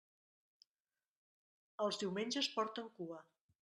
[1.87, 3.27] Els diumenges porten cua.